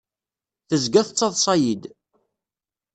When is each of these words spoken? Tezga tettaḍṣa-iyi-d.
Tezga 0.69 1.01
tettaḍṣa-iyi-d. 1.07 1.83